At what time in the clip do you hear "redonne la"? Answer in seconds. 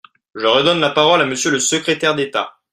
0.47-0.89